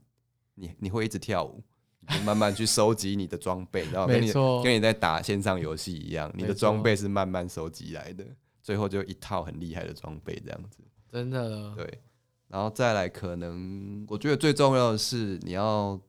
[0.54, 1.62] 你你会一直跳舞，
[2.08, 4.32] 你慢慢去收集你的装备，然后跟你
[4.63, 8.26] 跟你在打线上游戏一样，你的装备是慢慢收集来的，
[8.63, 10.80] 最后就一套很厉害的装备这样子。
[11.12, 11.76] 真的。
[11.76, 12.02] 对，
[12.48, 16.00] 然后再来，可能我觉得最重要的是你要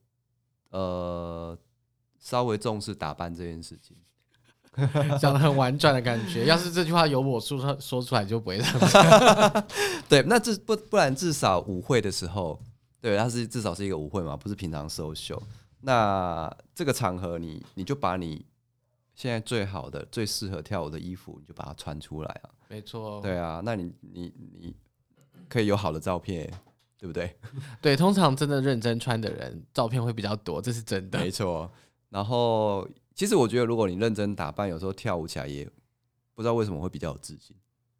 [0.71, 1.59] 呃
[2.27, 3.97] 稍微重视打扮这件事情。
[5.21, 6.45] 讲的很婉转的感觉。
[6.45, 9.65] 要是这句话由我说出说出来，就不会这样子。
[10.11, 12.61] 对，那至不不然至少舞会的时候，
[13.01, 15.41] 对，它是至少是一个舞会嘛，不是平常 social。
[15.83, 18.45] 那这个场合你，你就把你
[19.15, 22.51] 现在最好的、最适合跳舞的衣服，你就把它穿出来啊。
[22.69, 24.75] 没错，对啊，那你你你
[25.49, 26.53] 可以有好的照片，
[26.99, 27.39] 对不对？
[27.81, 31.21] 对，通常真的认真穿的人，照片会比较多，这是真的。
[31.21, 31.71] 没错。
[32.17, 35.69] 然后，其实我觉得，如果你认真打扮，有时候跳舞起来也
[36.33, 37.55] 不知道为什么会比较有自信。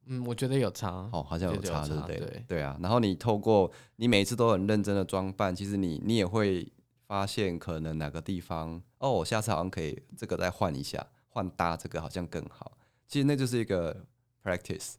[0.07, 1.07] 嗯，我觉得有差。
[1.13, 2.17] 哦，好像有差，对不对？
[2.17, 2.79] 对对啊。
[2.81, 6.67] 然后你透过你每一次都很认真的装扮，其实你你也会
[7.07, 12.73] 发现，可能哪个地方哦，我下次好像可以这个再换一下，换搭这个好像更好。
[13.07, 14.03] 其实那就是一个
[14.43, 14.95] practice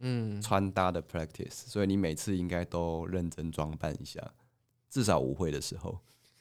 [0.00, 4.20] 嗯，穿搭的 practice，所以你每次应该都认真装扮一下，
[4.90, 5.98] 至少舞会的时候。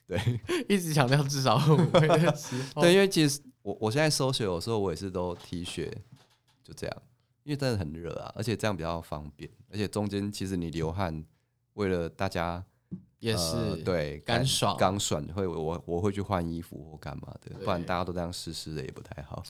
[0.07, 0.19] 对。
[0.69, 2.81] 一直强调至少舞会的时候。
[2.83, 5.91] 对，因为其实我我现在收学有时候我也是都 T 恤，
[6.63, 7.01] 就这样，
[7.43, 11.23] 因为真的很热啊，而且这样比较方便，而且中间其实你流汗，
[11.73, 12.63] 为了大家
[13.19, 13.37] 也呃
[13.75, 14.77] 是，对干爽。
[14.77, 19.43] 干爽会我我会去换衣服或干嘛的，不然大家都这样湿湿的也不太好。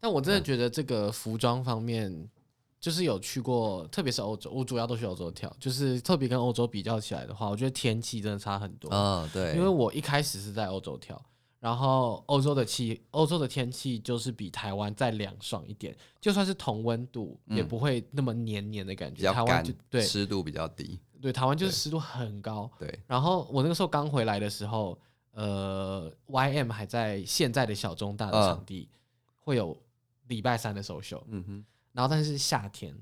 [0.00, 2.28] 但我真的觉得这个服装方面，
[2.80, 8.90] 就是有去过，特别是欧洲，我主要都去欧洲跳，就是特别跟欧洲比较起来的话，我觉得天气真的差很多。
[8.90, 11.20] 嗯，对因为我一开始是在欧洲跳，
[11.58, 19.30] 然后欧洲的气，欧洲的天气就是比台湾再凉爽一点，就算是同温度，也不会那么黏黏的感觉。
[19.30, 22.70] 台湾就，对湿度比较低，对，台湾就是湿度很高。
[22.78, 24.98] 对，然后我那个时候刚回来的时候，
[25.32, 28.88] 呃，YM 还在现在的小中大的嗯场地，
[29.40, 29.76] 会有
[30.28, 32.94] 礼拜三的首秀，嗯哼，然后但是夏天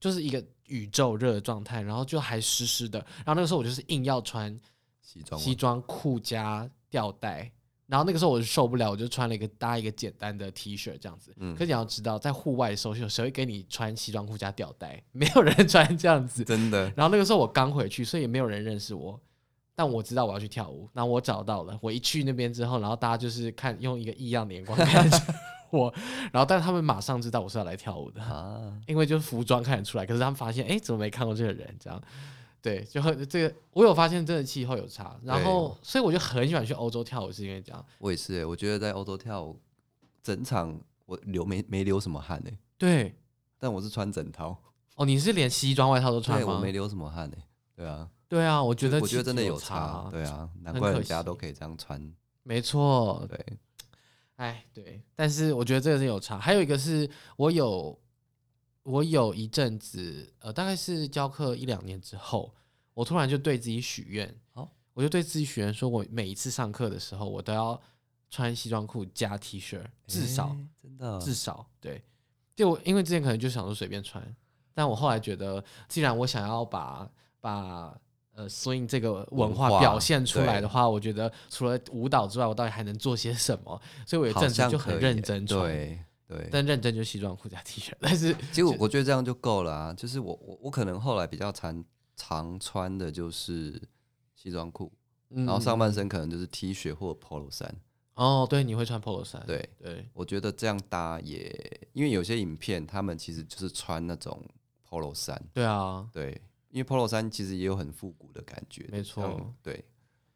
[0.00, 4.58] 就是一个宇宙热的状态，然后就还湿湿的，然后那个时候我就是硬要穿
[5.00, 7.50] 西装西装裤加吊带，
[7.86, 11.34] 然后那个时候我就受不了，我就穿了一个搭一个简单的 T 恤这样子。
[11.38, 15.02] 嗯可是你要知道，在户外的时候，谁会给你穿西装裤加吊带？
[15.12, 16.44] 没有人穿这样子。
[16.44, 19.18] 真的然后那个时候我刚回去，所以也没有人认识我。
[19.74, 21.78] 但我知道我要去跳舞，然后我找到了。
[21.80, 25.16] 我一去那边之后，然后大家就是看用一个异样的眼光看着
[25.70, 25.92] 我，
[26.32, 30.06] 然后但他们马上知道我是要来跳舞的，啊， 因为就是服装看得出来。
[30.06, 31.76] 可是他们发现，哎，怎么没看过这个人？
[31.78, 32.02] 这样，
[32.60, 35.16] 对，就很这个我有发现，真的气候有差。
[35.22, 37.84] 然后，所以我就很喜欢去欧洲跳舞，是因为这样。
[37.98, 39.60] 我也是欸，我觉得在欧洲跳舞，
[40.22, 43.14] 整场我流没没流什么汗呢，对，
[43.58, 44.56] 但我是穿整套，
[44.96, 46.58] 哦，你是连西装外套都 穿对我？
[46.58, 47.36] 没流什么汗呢，
[47.74, 53.38] 对啊，对啊，我觉得我觉得真的有有差，对啊，难怪人家都可以这样穿，没错，对，
[54.38, 56.38] 哎，对，但是我觉得这个是有差。
[56.38, 58.00] 还有一个是我有，
[58.84, 62.54] 我有一阵子，呃，大概是教课一两年之后，
[62.94, 67.80] 我突然就对自己许愿，哦我就对自己许愿，说我每一次上课的时候，我都要
[68.30, 72.00] 穿西装裤加 T 恤，至少、欸真的至少对。
[72.54, 74.36] 就我因为之前可能就想说随便穿，
[74.72, 78.00] 但我后来觉得，既然我想要把把
[78.38, 83.80] 呃 swing 这个文文化化表现出来的话，我觉得除了舞蹈之外，我到底还能做些什么？
[84.06, 85.98] 所以我有一好阵子就很认真穿，对
[86.28, 89.92] 对，但认真就西装裤加 T 恤，但 是其实我我觉得这样就够了啊。
[89.94, 91.84] 就是我我我可能后来比较常
[92.16, 93.80] 常穿的就是
[94.36, 94.92] 西装裤，
[95.30, 97.74] 嗯然后上半身可能就是 T 恤或 polo 衫，
[98.14, 101.50] 哦，对，你会穿 polo 衫，对，对，我觉得这样搭也，
[101.92, 104.40] 因为有些影片他们其实就是穿那种
[104.88, 106.40] polo 衫，对啊，对，
[106.78, 109.84] 因为 polo 衫其实也有很复古的感觉，没错对，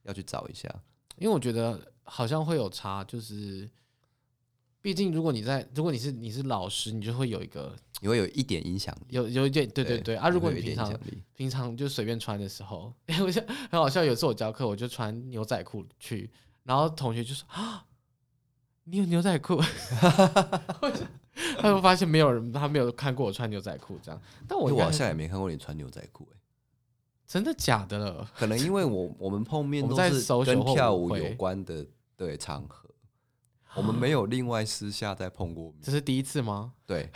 [0.03, 0.69] 要去找一下，
[1.17, 3.71] 因为我觉得好像会有差，就是
[4.81, 10.93] 毕竟如果你在，如果你是你是老师，你就会有一个你会有一点影响力，有有一点对对对啊，如果你平常
[11.37, 12.93] 平常就随便穿的时候，
[13.25, 14.03] 我想很好笑。
[14.03, 16.29] 有次我教课，我就穿牛仔裤去，
[16.65, 17.87] 然后同学就说啊，
[18.83, 19.63] 你有牛仔裤？
[21.59, 24.21] 他会发现没有人，他没有看过我穿牛仔裤这样。
[24.47, 26.37] 但我我好像也没看过你穿牛仔裤、欸，
[27.27, 28.31] 真的假的了？
[28.37, 32.89] 可能因为我我们碰面在都是跟跳舞有关的对场合，
[33.75, 36.73] 我们没有另外私下再碰过面，这是第一次吗？
[36.87, 37.11] 对，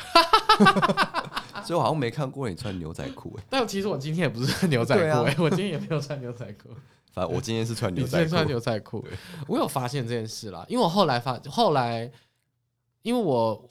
[1.65, 6.71] 所以我好像没看过你穿牛仔裤、欸，但其实我今天也不是穿牛仔裤、欸，我今天也没有穿牛仔裤。
[7.13, 9.03] 反正我今天是穿牛仔穿牛仔裤，
[9.49, 12.13] 我有发现这件事啦，因为我后来发，后来
[13.01, 13.71] 因为我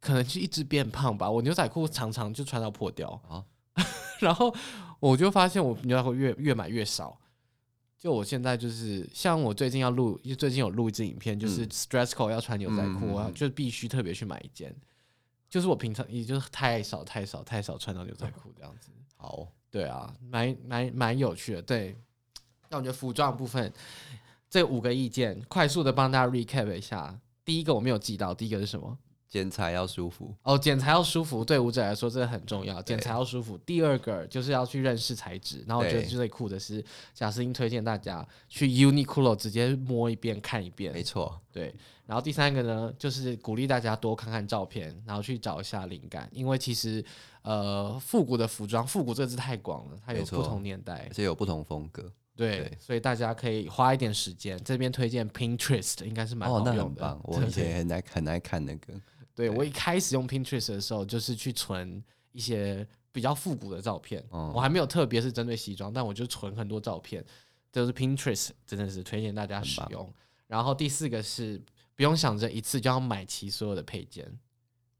[0.00, 3.44] 可能就一直变胖吧，我牛仔裤常常就穿到破掉啊
[4.20, 4.54] 然后
[4.98, 7.18] 我就发现我牛仔裤越越买越少。
[7.98, 14.74] 就我现在就是像我最近要录，因为最近有录一支影片，就是嗯 stress code 要穿牛仔裤啊，就必须特别去买一件。
[15.50, 18.90] 就是我平常也就是太少太少太少穿到牛仔裤这样子。
[19.16, 21.60] 好，对啊，蛮蛮蛮有趣的。
[21.60, 21.94] 对，
[22.70, 23.70] 那我觉得服装部分
[24.48, 27.20] 这五个意见，快速的帮大家 recap 一下。
[27.44, 28.96] 第一个我没有记到，第一个是什么？
[29.30, 33.56] 剪裁要舒服，哦，剪裁要舒服，对舞者来说这个很重要，剪裁要舒服。
[33.58, 41.72] 第二个就是要去认识材质，然后我觉得最酷的是，贾斯汀推荐大家去 Uniqlo 直接摸一遍看一遍没，错，对。
[42.06, 47.04] 然后第三个呢，就是鼓励大家多看看照片，然后去找一下灵感，因为其实
[47.42, 54.60] 呃复古的服装，复古这个字太广了，它有不同年代而，且有不同风格，对，对所以大家可以花一点时间。
[54.64, 57.08] 这边推荐 Pinterest，应该是蛮哦，那好用的。
[57.08, 58.92] 很棒， 我以前很爱很爱看那个，
[59.40, 64.24] 对对我一开始用 Pinterest 的时候，就是去存一些比较复古的照片。
[64.30, 67.24] 哦我还没有特别是针对西装，但我就存很多照片，
[67.72, 70.12] 就是 Pinterest 真的是推荐大家使用。
[70.46, 71.62] 然后第四个是
[71.94, 74.26] 不用想着一次就要买齐所有的配件，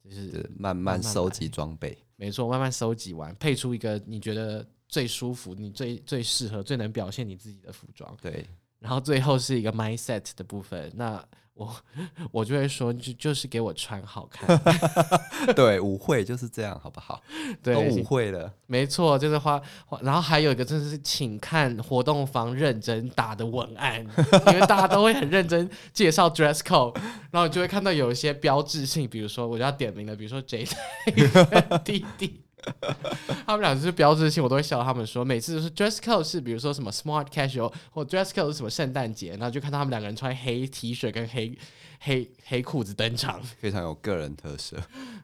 [0.04, 8.16] 就是慢慢慢慢收集装备，没错，慢慢收集完，配出一个你觉得最舒服、你最最适合、最能表现你自己的服装。
[8.22, 8.46] 对，
[8.78, 11.24] 然后最后是一个 mindset 的部分，那
[11.60, 11.76] 我
[12.32, 14.58] 我就会说，就就是给我穿好看，
[15.54, 17.20] 对，舞会就是这样，好不好？
[17.62, 20.00] 都舞，会了，没错，就是花花。
[20.02, 24.00] 然后还有一个，就是请看活动方认真打的文案，
[24.46, 26.96] 因为大家都会很认真介绍 dress code，
[27.30, 30.66] 然后你就会看到有一些标志性，比如说我就要点名了，比如说 J
[31.14, 32.40] 跟弟弟。
[33.46, 41.56] 他们俩就是标志性，我都会笑他们说，每次都是 dress code 是比如说什么 smart casual 或 dress code 是什么圣诞节，然后就看到他们两个人穿黑 T 恤跟黑
[42.00, 43.40] 黑黑裤子登场。
[43.60, 44.76] 非常有个人特色，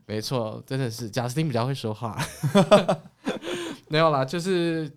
[0.07, 2.19] 没错，真的是贾斯汀比较会说话。
[3.89, 4.91] 没有啦，就是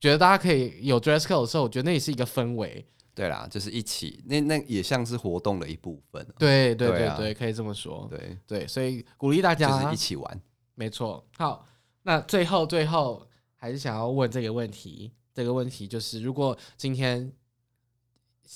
[0.00, 2.86] 觉得大家可以有 dress code 的时候，我觉得那也是一个氛围。
[3.14, 8.06] 对啦，就是一起，那那也像是活动的一部分，对对对啊对对，可以这么说。
[8.08, 10.40] 对，对，所以鼓励大家就家是一起玩，
[10.76, 11.26] 没错。
[11.36, 11.66] 好，
[12.08, 17.30] 那最后最后还是想要问这个问题，这个问题就是，如果今天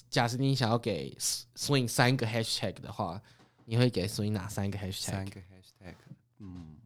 [0.09, 1.15] 假设你想要给
[1.55, 3.21] swing 三个 hashtag 的话，
[3.67, 5.03] 你会给 swing 哪三个 hashtag？
[5.03, 5.95] 三个 hashtag，
[6.39, 6.79] 嗯，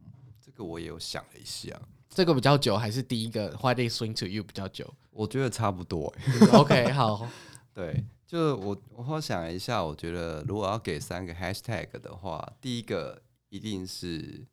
[0.45, 1.71] 这个我也有想了一下，
[2.09, 7.29] 这个比较久，还是第一个 Why they swing to you 比较久我觉得差不多、欸，？OK， 好，
[7.73, 14.45] 对，就是我我后想了一下，我觉得如果要给三个 hashtag 的话，第一个一定是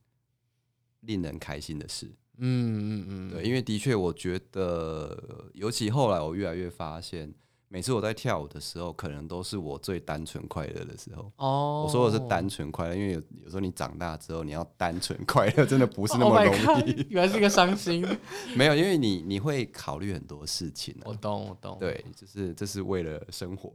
[1.07, 2.07] 令人开心的事，
[2.39, 7.33] 嗯嗯嗯，对，因为的确我觉得，尤其后来我越来越发现，
[7.69, 11.33] 每次我在跳舞的时候，可能都是我最单纯快乐的时候。
[11.37, 17.07] 哦，我说的是单纯快乐，因为有有时候你长大之后，你要单纯快乐， 真的不是那 Oh 么容 God，易。
[17.11, 18.07] 原来是一个伤心。
[18.57, 21.03] 没有，因为你你会考虑很多事情、啊。
[21.07, 23.73] 我懂，我懂。，对，就是这是为了生活。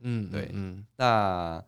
[0.00, 1.62] 嗯，对嗯，那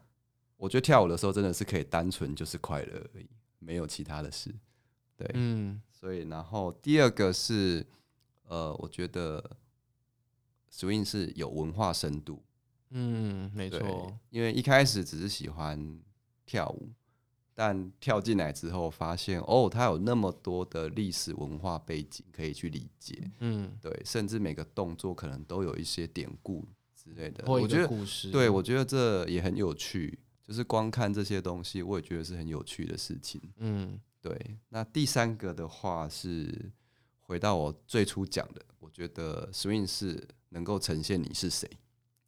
[0.57, 4.55] 我觉得跳舞的时候真的是可以单纯就是快乐而已，没有其他的事。
[5.17, 5.81] 对，嗯。
[5.91, 7.87] 所以然后第二个是，
[8.47, 9.43] 呃，我觉得
[10.71, 12.43] swing 是有文化深度，
[12.91, 15.99] 嗯，没对错，，因为一开始只是喜欢
[16.45, 16.91] 跳舞，
[17.55, 33.41] 但跳进来之后发现，哦，它有那么多的历史文化背景可以去理解，嗯，对，甚至每个动作可能都有一些典故之类的，我觉得故事，对，我觉得这也很有趣，就是光看这些东西，我也觉得是很有趣的事情。
[33.57, 36.73] 嗯对，那第三个的话是
[37.21, 41.71] 回到我最初讲的，我觉得 swing 是能够呈现你是谁，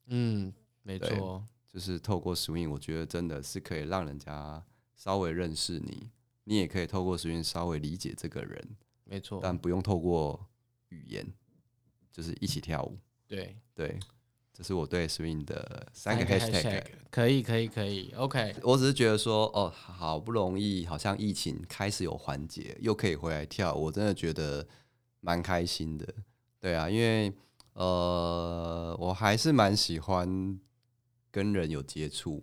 [0.08, 4.62] 嗯，没错，就是透过 swing，我觉得真的是可以让人家
[4.94, 6.10] 稍微认识你，
[6.44, 10.46] 你也可以透过 swing 稍微理解这个人，没错，但不用透过
[10.90, 11.26] 语言，
[12.12, 12.98] 就是一起跳舞。
[13.26, 13.98] 对，对，
[14.56, 16.82] 这是我对 swing 的三个 hashtag。
[17.10, 18.56] 可以，可以，可以，OK。
[18.62, 24.66] 我只是觉得说，哦，好不容易，好像疫情开始有缓解，又可以回来跳，我真的觉得
[25.20, 26.06] 蛮开心的。
[26.58, 27.30] 对啊，因为
[27.74, 30.58] 呃，我还是蛮喜欢
[31.30, 32.42] 跟人有接触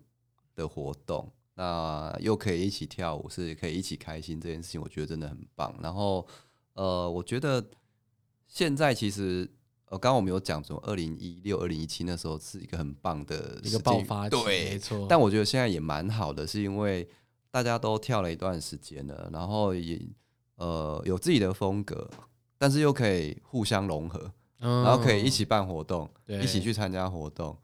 [0.54, 5.76] 的活动，那又可以一起跳舞，是可以一起开心这件事情，我觉得真的很棒。
[5.82, 6.28] 然后
[6.74, 7.66] 呃，我觉得
[8.48, 9.50] 现在其实。
[9.94, 15.06] 呃，刚刚我们有讲说，二零一六、二零一七那时候是一个很棒的一个爆发期，对，没错。
[15.08, 17.08] 但我觉得现在也蛮好的，是因为
[17.52, 20.02] 大家都跳了一段时间了，然后也
[20.56, 22.10] 呃有自己的风格，
[22.58, 27.56] 但是又可以互相融合，然后可以一起办活动，一起去参加活动。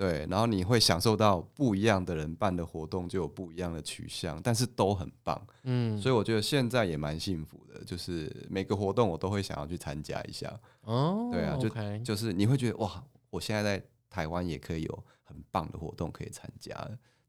[0.00, 11.68] 对，然后你会享受到不一样的人办的活动就有不一样的取向，但是都很棒，嗯，所以我觉得现在也蛮幸福的，就是每个活动我都会想要去参加一下，哦，对啊，就
[12.02, 16.74] 就是你会觉得哇，我现在在台湾也可以有很棒的活动可以参加，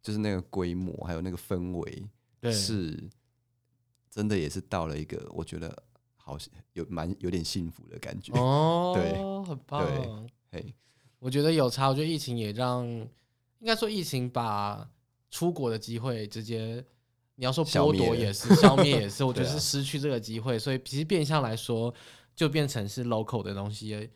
[0.01, 2.07] 就是那个规模还有那个氛围，
[2.53, 2.97] 是
[4.09, 5.83] 真的也是到了一个我觉得
[6.15, 6.37] 好
[6.71, 9.11] 有蛮有点幸福的感觉，哦， 对，
[9.43, 10.73] 很棒，嘿。
[11.21, 13.07] 我觉得有差，我觉得疫情也让，应
[13.63, 14.89] 该说疫情把
[15.29, 16.83] 出国的机会直接，
[17.35, 21.93] 你要说剥夺也是，消灭也是，我觉得是 失去这个机会，所以其实变相来说，
[22.35, 24.09] 就变成是 local 的东西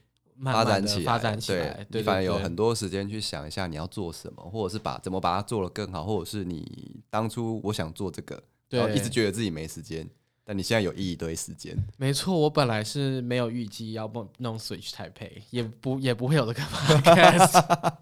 [0.43, 10.09] 发展起来，发展起来，对，反而有很多时间去想一下你要做什么，或者是把怎么把它做得更好，或者是你当初我想做这个，然后一直觉得自己没时间。
[10.47, 17.93] 但你现在有一堆时间，没错，我本来是没有预计要不弄 Switch 台配，也不也不会有这个 podcast，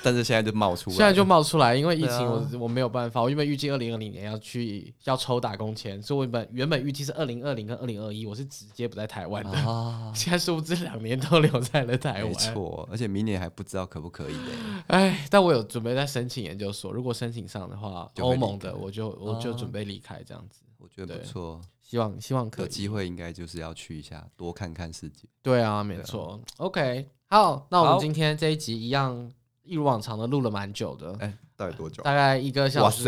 [0.00, 14.52] 但是现在就冒出来，现在就冒出来，因为疫情，我我没有办法，我原本预计二零二零年要去要抽打工签，所以我本原本预计是二零二零跟二零二一，我是直接不在台湾的，现在殊不知两年都留在了台湾，没错，而且明年还不知道可不可以嘞，
[14.86, 21.60] 哎，但我有准备在申请研究所，如果申请上的话，欧盟的我就我就准备离开这样子，我觉得不错。
[21.88, 25.26] 希望希望可有机会，应该就是要去一下，多看看世界。
[25.42, 26.38] 对啊，没错。
[26.58, 29.32] OK，好，那我们今天这一集一样，
[29.62, 31.16] 一如往常的录了蛮久的。
[31.18, 31.38] 哎。
[31.58, 32.00] 大概多久？
[32.04, 33.02] 大概一个小时，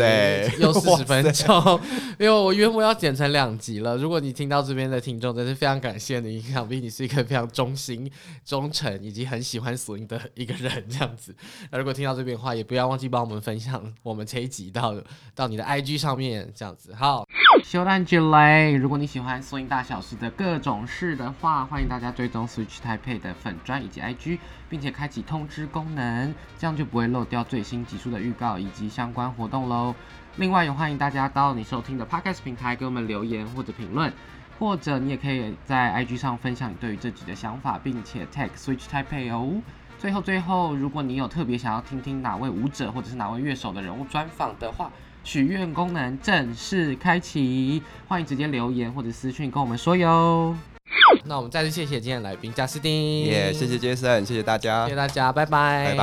[0.59, 1.79] 又 四十分钟。
[2.19, 3.95] 因为我原本要剪成两集了。
[3.95, 8.11] 如果你听到这边的听众，真是非常感谢你，想必你是一个非常忠心、
[8.43, 10.85] 忠诚以及很喜欢索音的一个人。
[10.89, 11.33] 这样子，
[11.71, 14.93] 那如果听到这边的话，也不要忘记帮我们分享我们这一集到
[15.33, 16.51] 到你的 IG 上面。
[16.53, 17.25] 这样子，好。
[17.63, 24.39] 修蛋姐嘞，如果你喜欢索音大小事的各种事的话，欢迎大家追踪 Switch 台配的粉砖以及 IG，
[24.71, 28.57] 并且开启通知功能，这样就不会漏掉最新集数的预告。
[28.57, 29.93] 以及相关活动喽。
[30.37, 34.13] 另外，也欢迎大家到你收听的 Podcast 平台给我们留言或者评论，
[34.59, 39.61] 或者你也可以在 IG 上分享你对于这集的想法，并且 tag Switch Taipei 哦。
[39.97, 44.91] 最后，最后，如果你有特别想要听听哪位舞者或者是哪位乐手的人物专访的话，
[45.23, 50.55] 许愿功能正式开启，欢迎直接留言或者私讯跟我们说哟。
[51.25, 55.97] 那我们再次谢谢今天来宾贾斯汀，也谢谢杰森，谢谢大家，谢谢大家，拜拜，拜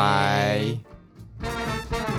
[1.43, 2.18] 拜。